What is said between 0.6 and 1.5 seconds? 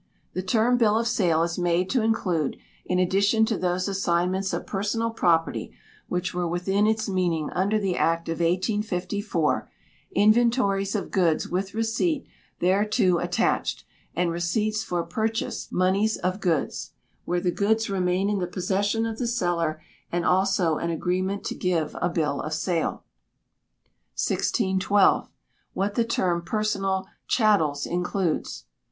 "bill of sale"